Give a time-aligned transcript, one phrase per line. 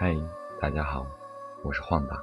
[0.00, 0.16] 嗨，
[0.60, 1.04] 大家好，
[1.64, 2.22] 我是晃达。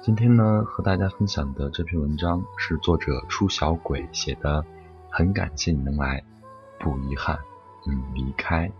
[0.00, 4.64] 今天呢，和大家分享的这篇文章是作者出小鬼写的，
[5.10, 6.24] 很感谢你能来，
[6.78, 7.38] 不遗憾
[7.84, 8.72] 你离开。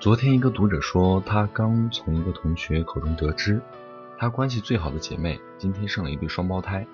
[0.00, 3.60] 昨天一个读者说，他刚从一个同学口中得知，
[4.16, 6.86] 他关系最好的姐妹今天生了一对双胞胎，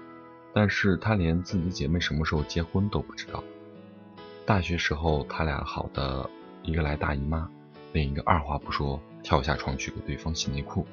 [0.53, 3.45] 但是他连自己姐妹什么时候结婚都不知道。
[4.45, 6.29] 大学时候他俩好的，
[6.65, 7.49] 一个来大姨妈，
[7.93, 10.85] 另一个二话不说跳下床去给对方洗内裤，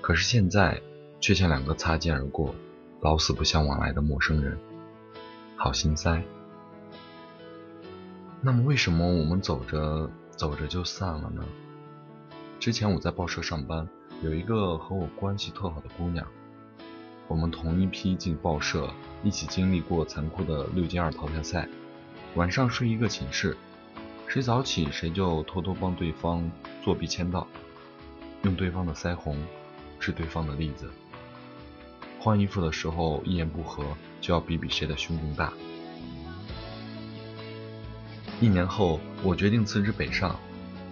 [0.00, 0.80] 可是现在
[1.18, 2.54] 却像两个擦肩而过、
[3.00, 4.56] 老死不相往来的陌生人，
[5.56, 6.22] 好心塞。
[8.40, 10.08] 那么为什么我们走着？
[10.40, 11.44] 走着就散了呢。
[12.58, 13.86] 之前我在报社上班，
[14.22, 16.26] 有一个和我关系特好的姑娘，
[17.28, 18.88] 我们同一批进报社，
[19.22, 21.68] 一起经历过残酷的六进二淘汰赛，
[22.36, 23.54] 晚上睡一个寝室，
[24.26, 26.50] 谁早起谁就偷偷帮对方
[26.82, 27.46] 作弊签到，
[28.44, 29.36] 用对方的腮红
[29.98, 30.88] 治对方的栗子，
[32.18, 33.84] 换衣服的时候一言不合
[34.22, 35.52] 就要比比谁的胸更大。
[38.40, 40.34] 一年后，我决定辞职北上，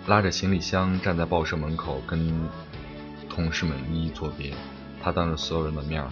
[0.07, 2.31] 拉着行李箱站在报社门口，跟
[3.31, 4.53] 同事们一一作别。
[5.03, 6.07] 他当着所有人的面，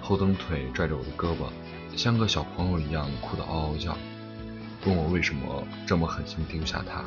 [0.00, 1.48] 后蹬腿拽着我的胳膊，
[1.96, 3.98] 像个小朋友一样哭得嗷嗷叫，
[4.86, 7.02] 问我为什么这么狠心丢下他。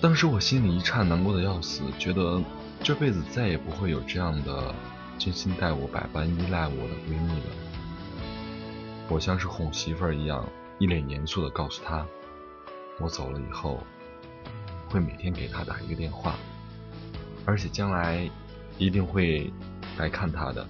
[0.00, 2.42] 当时我心里一颤，难过的要死，觉得
[2.82, 4.74] 这辈子再也不会有这样的
[5.18, 7.50] 真心待我、百般依赖我的闺蜜了。
[9.10, 10.42] 我像是哄媳妇儿一样。
[10.78, 12.06] 一脸严肃地告诉他
[12.98, 13.80] ：“我走了以后，
[14.88, 16.36] 会每天给他打一个电话，
[17.44, 18.28] 而且将来
[18.76, 19.52] 一定会
[19.96, 20.66] 来看他的。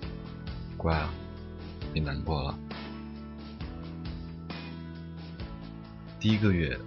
[0.76, 1.10] 乖啊，
[1.92, 2.58] 别难过了。”
[6.20, 6.78] 第一个月，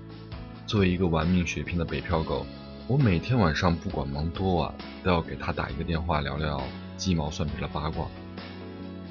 [0.68, 2.46] 作为一个玩命血拼的北漂狗，
[2.88, 4.74] 我每天晚上不管忙多晚，
[5.04, 6.62] 都要给他打一个电话，聊聊
[6.98, 8.06] 鸡毛蒜皮的八卦。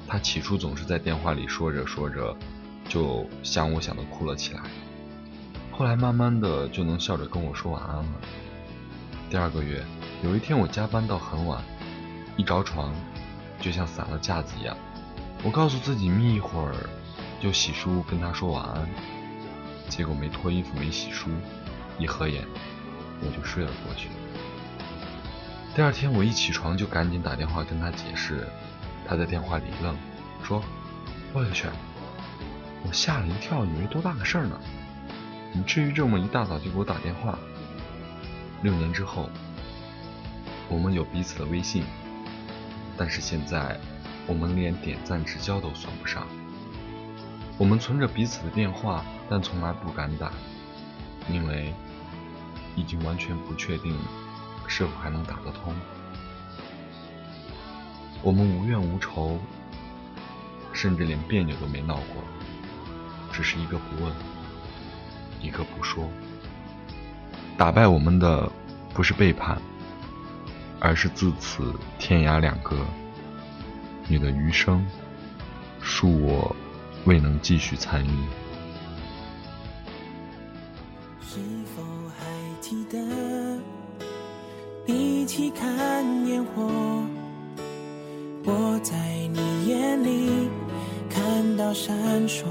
[0.07, 2.35] 他起初总是在电话里说着说着。
[2.87, 4.61] 就想我想的哭了起来，
[5.71, 8.11] 后来慢慢的就能笑着跟我说晚安了。
[9.29, 9.83] 第二个月，
[10.23, 11.61] 有一天我加班到很晚，
[12.37, 12.93] 一着床
[13.59, 14.75] 就像散了架子一样。
[15.43, 16.73] 我告诉自己眯一会儿
[17.41, 18.89] 就洗漱跟他说晚安，
[19.89, 21.27] 结果没脱衣服没洗漱，
[21.99, 22.43] 一合眼
[23.21, 24.09] 我就睡了过去。
[25.75, 28.47] 第二天我一起床就赶紧打电话跟他解释，
[29.05, 29.95] 他在电话里愣，
[30.41, 30.63] 说
[31.33, 31.67] 我去。
[32.87, 34.57] 我吓了一跳，以为多大个事儿呢？
[35.51, 37.37] 你至于这么一大早就给我打电话？
[38.61, 39.29] 六年之后，
[40.69, 41.83] 我们有彼此的微信，
[42.97, 43.77] 但是现在
[44.25, 46.25] 我们连点赞之交都算不上。
[47.57, 50.31] 我们存着彼此的电话，但从来不敢打，
[51.29, 51.73] 因为
[52.75, 53.97] 已经完全不确定
[54.65, 55.75] 是否还能打得通。
[58.23, 59.37] 我们无怨无仇，
[60.71, 62.23] 甚至连别扭都没闹过。
[63.37, 64.11] 只是一个不问，
[65.39, 66.09] 一个不说。
[67.55, 68.51] 打败我们的
[68.95, 69.61] 不是背叛，
[70.79, 72.75] 而是自此天涯两隔。
[74.07, 74.83] 你的余生，
[75.83, 76.55] 恕我
[77.05, 78.09] 未能继续参与。
[81.21, 81.37] 是
[81.75, 81.83] 否
[82.17, 82.25] 还
[82.59, 82.97] 记得
[84.87, 87.03] 一起看烟火？
[88.45, 88.97] 我在
[89.31, 90.49] 你眼里
[91.07, 91.95] 看到闪
[92.27, 92.43] 烁。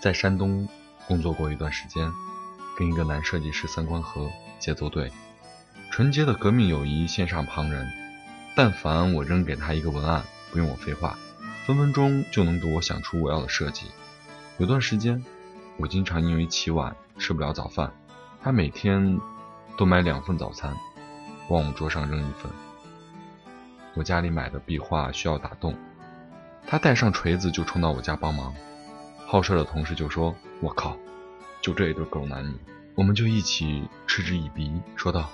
[0.00, 0.66] 在山东
[1.06, 2.10] 工作过一段时间，
[2.76, 5.12] 跟一个男设计师三观合，节奏对，
[5.90, 7.86] 纯洁的革命友谊羡煞旁人。
[8.56, 11.18] 但凡我扔给他一个文案，不用我废话。
[11.66, 13.86] 分分钟就能给我想出我要的设计。
[14.56, 15.22] 有段时间，
[15.76, 17.92] 我经常因为起晚吃不了早饭，
[18.42, 19.20] 他每天
[19.76, 20.74] 都买两份早餐，
[21.48, 22.50] 往我桌上扔一份。
[23.94, 25.76] 我家里买的壁画需要打洞，
[26.66, 28.54] 他带上锤子就冲到我家帮忙。
[29.30, 30.98] 好事的同事就说：“我靠，
[31.62, 32.52] 就这一对狗男女，
[32.96, 35.30] 我们就一起嗤之以鼻，说道：“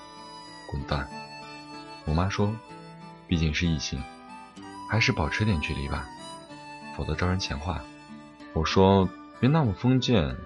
[0.70, 1.08] 滚蛋！”
[2.04, 2.54] 我妈说
[3.26, 3.98] ：“毕竟是异性，
[4.90, 6.06] 还是保持点距离吧，
[6.94, 7.80] 否则招人闲话。”
[8.52, 9.08] 我说
[9.40, 10.36] ：“别那么封建，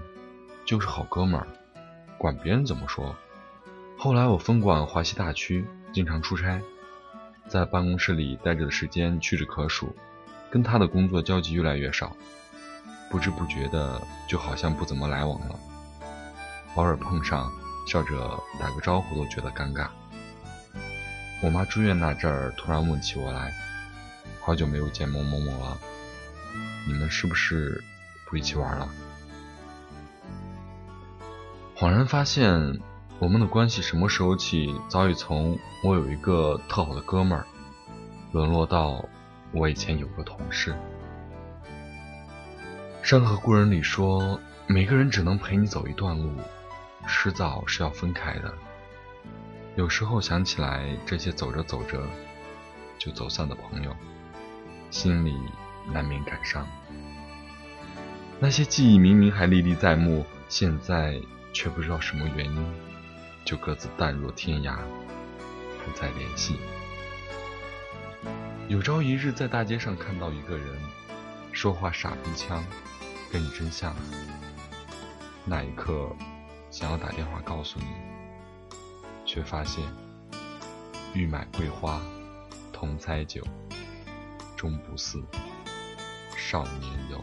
[0.65, 1.49] 就是好哥们儿，
[2.19, 3.17] 管别人怎么说。”
[3.99, 6.63] 后来我分管华西大区，经常出差，
[7.49, 9.93] 在办公室里待着的时间屈指可数，
[10.53, 12.17] 跟他的工作交集越来越少，
[13.11, 15.59] 不知不觉的就好像不怎么来往了。
[16.77, 17.53] 偶尔碰上，
[17.87, 19.89] 笑着打个招呼都觉得尴尬。
[21.43, 23.53] 我妈住院那阵儿，突然问起我来
[24.41, 25.77] ：“好久没有见某某某了，
[26.87, 27.85] 你们是不是
[28.27, 28.89] 不一起玩了？”
[31.77, 32.81] 恍然发现。
[33.19, 37.45] 我们的关系什么时候起，早已从我有一个特好的哥们儿，
[38.33, 39.05] 沦落到
[39.53, 40.73] 我以前有个同事。
[43.03, 46.33] 《山河故人》里说，每个人只能陪你走一段路，
[47.09, 48.55] 迟早是要分开的。
[49.75, 52.03] 有时候想起来，这些走着走着
[52.99, 53.97] 就走散的朋友，
[54.91, 55.35] 心里
[55.91, 56.67] 难免感伤。
[58.39, 61.19] 那些记忆明明还历历在目，现在
[61.53, 62.75] 却不知道什么原因。
[63.45, 64.77] 就各自淡若天涯，
[65.85, 66.57] 不再联系。
[68.69, 70.67] 有朝一日在大街上看到一个人，
[71.53, 72.65] 说话傻逼腔，
[73.31, 73.95] 跟你真像。
[75.45, 76.11] 那一刻，
[76.71, 77.87] 想要打电话告诉你，
[79.27, 79.85] 却发现
[81.13, 82.01] 欲买桂花，
[82.73, 83.43] 同载酒，
[84.57, 85.23] 终不似
[86.37, 87.23] 少年游。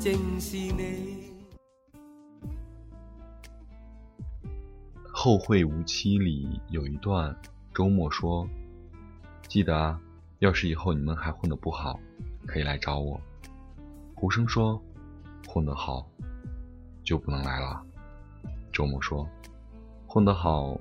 [0.00, 1.32] 正是你。
[5.12, 7.36] 后会无期里有一段，
[7.74, 8.48] 周末说
[9.48, 10.00] ：“记得啊，
[10.38, 11.98] 要是以后你们还混得不好，
[12.46, 13.20] 可以来找我。”
[14.14, 14.80] 胡生说
[15.48, 16.08] ：“混得好，
[17.02, 17.82] 就不能来了。”
[18.72, 19.28] 周末说
[20.06, 20.78] ：“混得好，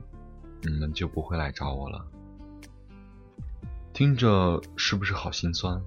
[0.61, 2.05] 你们就不会来找我了。”
[3.93, 5.81] 听着是不是好心酸？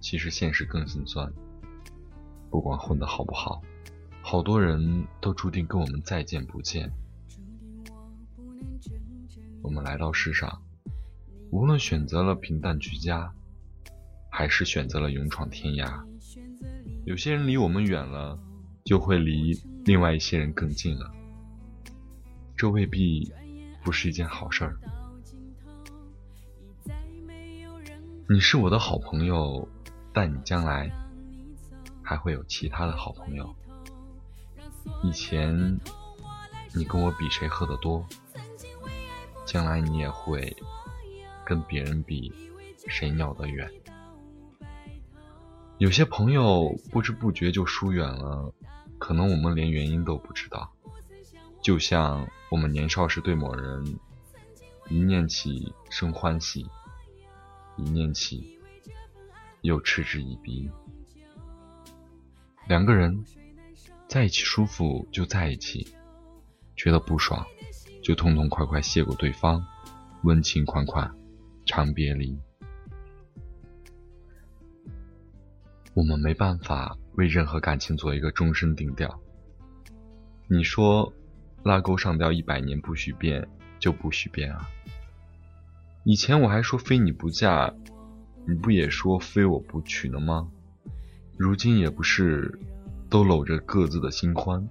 [0.00, 1.30] 其实现实更心酸。
[2.50, 3.62] 不管混得好不好，
[4.22, 6.90] 好多人都注定跟我们再见不见。
[9.62, 10.60] 我们来到世上，
[11.50, 13.32] 无论选择了平淡居家，
[14.30, 16.04] 还是选择了勇闯天涯，
[17.04, 18.38] 有些人离我们远了，
[18.84, 19.52] 就会离
[19.84, 21.10] 另外一些人更近了。
[22.56, 23.32] 这未必
[23.84, 24.76] 不是一件好事儿。
[28.28, 29.68] 你是我的好朋友，
[30.12, 30.90] 但你将来。
[32.10, 33.54] 还会有其他的好朋友。
[35.04, 35.78] 以前
[36.74, 38.04] 你跟我比谁喝得多，
[39.46, 40.56] 将来你也会
[41.46, 42.32] 跟别人比
[42.88, 43.70] 谁尿得远。
[45.78, 48.52] 有些朋友不知不觉就疏远了，
[48.98, 50.68] 可能我们连原因都不知道。
[51.62, 54.00] 就像我们年少时对某人
[54.88, 56.66] 一念起生欢喜，
[57.76, 58.58] 一念起
[59.60, 60.68] 又嗤之以鼻。
[62.70, 63.24] 两个人
[64.06, 65.88] 在一起舒服就在一起，
[66.76, 67.44] 觉得不爽
[68.00, 69.60] 就痛痛快快谢过对方，
[70.22, 71.12] 温情款款，
[71.66, 72.38] 长别离。
[75.94, 79.20] 我们没办法为任何感情做一个终身定调。
[80.46, 81.12] 你说
[81.64, 83.48] 拉钩上吊一百年不许变，
[83.80, 84.70] 就不许变啊！
[86.04, 87.74] 以前我还说非你不嫁，
[88.46, 90.48] 你不也说非我不娶了吗？
[91.40, 92.60] 如今也不是
[93.08, 94.68] 都搂着各自的新欢，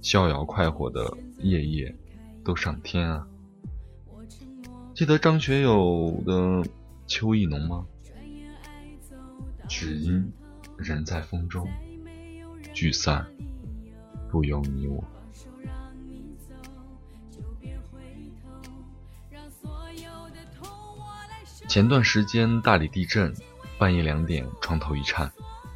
[0.00, 1.94] 逍遥快活的夜夜
[2.44, 3.24] 都上天啊！
[4.96, 6.34] 记得张学友的
[7.06, 7.86] 《秋意浓》吗？
[9.68, 10.32] 只因
[10.76, 11.68] 人在风中，
[12.74, 13.24] 聚散
[14.28, 15.04] 不由你我。
[21.68, 23.32] 前段时间大理地震，
[23.78, 25.30] 半夜两点床头一颤，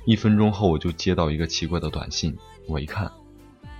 [0.04, 2.37] 一分钟后我就接到一个奇怪的短信。
[2.66, 3.11] 我一看，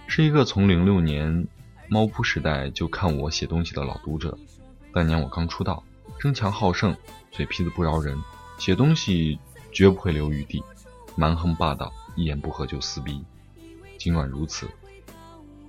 [0.07, 1.47] 是一个从零六年
[1.88, 4.38] 猫扑时代就看我写东西的老读者。
[4.93, 5.83] 当年我刚出道，
[6.21, 6.97] 争强好胜，
[7.31, 8.17] 嘴皮子不饶人，
[8.59, 9.38] 写东西
[9.73, 10.62] 绝不会留余地，
[11.17, 13.23] 蛮横霸道，一言不合就撕逼。
[13.99, 14.69] 尽管如此，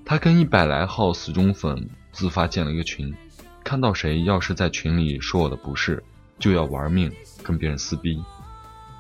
[0.06, 3.14] 他跟一百来号死忠粉自发建了一个群，
[3.64, 6.04] 看到谁要是在群里说我的不是。
[6.40, 7.10] 就要玩命
[7.44, 8.22] 跟别人撕逼，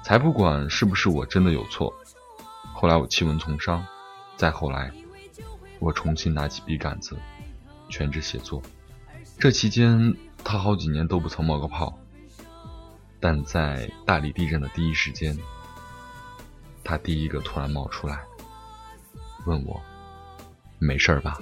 [0.03, 1.93] 才不管是不是我真的有错。
[2.73, 3.85] 后来我弃文从商，
[4.35, 4.91] 再后来，
[5.79, 7.17] 我重新拿起笔杆子，
[7.89, 8.61] 全职写作。
[9.39, 11.97] 这期间，他好几年都不曾冒个泡。
[13.21, 15.37] 但在大理地震的第一时间，
[16.83, 18.19] 他第一个突然冒出来，
[19.45, 19.81] 问我
[20.77, 21.37] ：“没事吧？”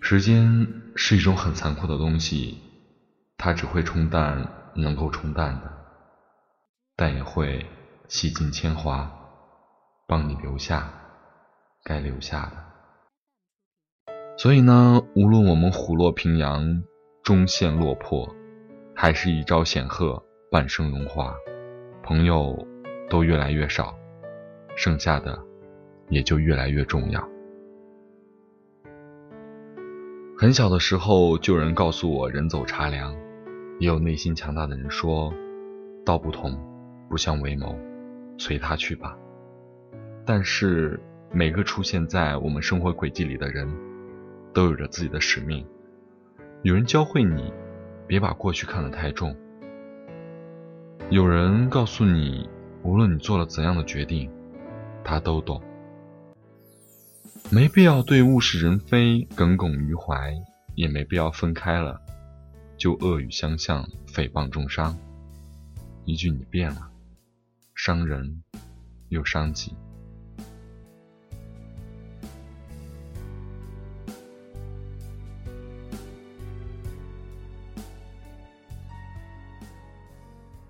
[0.00, 2.58] 时间是一种很残酷的东西。
[3.36, 5.83] 它只会冲淡能够冲淡的，
[6.96, 7.66] 但也会
[8.08, 9.10] 洗尽铅华，
[10.06, 10.92] 帮你留下
[11.82, 14.14] 该留下的。
[14.36, 16.82] 所以呢，无论我们虎落平阳，
[17.22, 18.28] 终陷落魄，
[18.94, 21.34] 还是一朝显赫，半生荣华，
[22.02, 22.66] 朋友
[23.08, 23.94] 都越来越少，
[24.76, 25.40] 剩下的
[26.08, 27.28] 也就越来越重要。
[30.36, 33.16] 很小的时候，就有人告诉我：“人走茶凉。”
[33.80, 35.32] 也有内心强大的人说
[36.04, 36.56] ：“道不同，
[37.14, 37.78] 不相为谋，
[38.38, 39.16] 随他去吧。”
[40.26, 40.98] 但是
[41.30, 43.72] 每个出现在我们生活轨迹里的人，
[44.52, 45.64] 都有着自己的使命。
[46.64, 47.52] 有人教会你，
[48.08, 49.32] 别把过去看得太重；
[51.08, 52.50] 有人告诉你，
[52.82, 54.28] 无论你做了怎样的决定，
[55.04, 55.62] 他都懂。
[57.48, 60.34] 没必要对物是人非耿耿于怀，
[60.74, 62.00] 也没必要分开了。
[62.76, 64.98] 就恶语相向，诽谤重伤。
[66.04, 66.90] 一句你变了，
[67.74, 68.42] 伤人
[69.08, 69.76] 又伤己。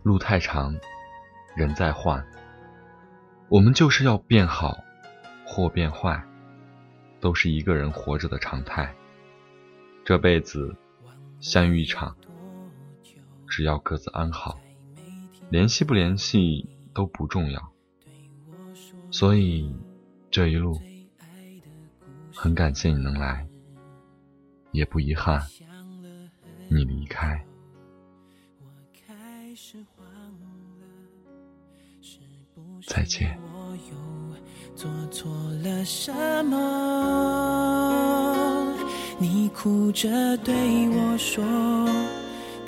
[0.02, 0.74] 路太长，
[1.56, 2.26] 人在换，
[3.48, 4.78] 我们就是要变好
[5.46, 6.22] 或变坏，
[7.20, 8.94] 都是一个人活着的常态。
[10.04, 10.76] 这辈子。
[11.40, 12.16] 相遇一场，
[13.46, 14.58] 只要各自安好，
[15.50, 17.72] 联系不联系都不重要。
[19.10, 19.70] 所以
[20.30, 20.80] 这一路，
[22.32, 23.46] 很感谢你能来，
[24.72, 25.42] 也不遗憾
[26.68, 27.44] 你离开。
[32.86, 33.38] 再见。
[39.18, 41.42] 你哭着对我说：“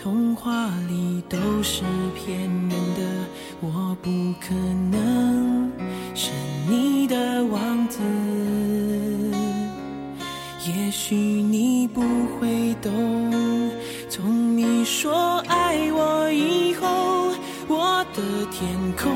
[0.07, 1.83] 童话里都是
[2.15, 3.03] 骗人的，
[3.61, 4.09] 我不
[4.41, 4.55] 可
[4.93, 5.69] 能
[6.15, 6.31] 是
[6.71, 7.99] 你的王子。
[10.65, 12.03] 也许你不
[12.39, 13.73] 会懂，
[14.09, 16.87] 从你说爱我以后，
[17.67, 18.23] 我的
[18.53, 19.13] 天空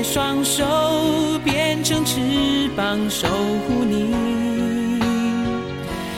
[0.00, 0.64] 开双手
[1.44, 2.16] 变成翅
[2.74, 4.14] 膀守护你。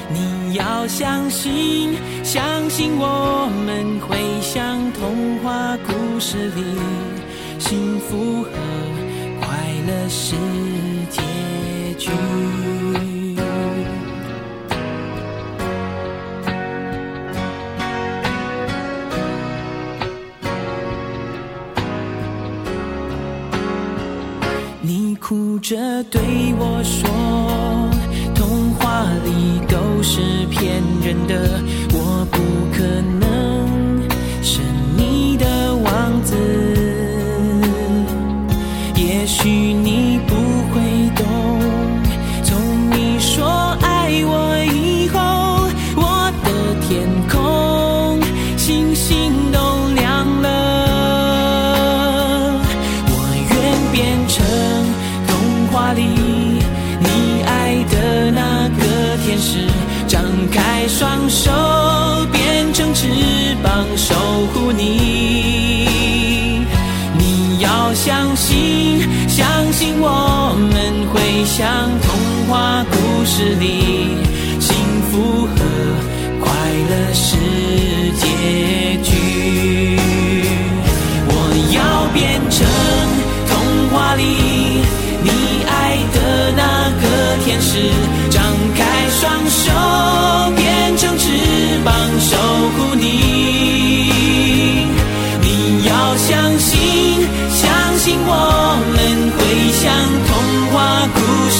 [0.08, 6.62] 你要相信，相信我们会像童话故事里，
[7.58, 8.50] 幸福和
[9.40, 9.48] 快
[9.88, 10.36] 乐是
[11.10, 11.20] 结
[11.98, 13.21] 局。
[25.62, 26.20] 着对
[26.58, 27.08] 我说
[28.34, 31.60] ：“童话里都是骗人的，
[31.94, 32.38] 我不
[32.76, 32.82] 可
[33.20, 34.02] 能
[34.42, 34.60] 是
[34.96, 36.34] 你的王子。
[38.96, 39.71] 也许
[64.52, 65.88] 护你。
[67.18, 73.81] 你要相信，相信我们会像童话故事里，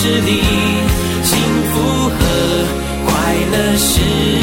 [0.04, 0.42] 是你，
[1.22, 1.38] 幸
[1.70, 2.16] 福和
[3.06, 4.41] 快乐是。